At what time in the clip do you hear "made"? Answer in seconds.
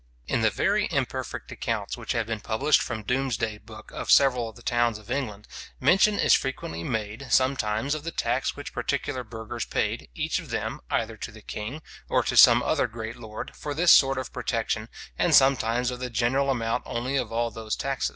6.83-7.27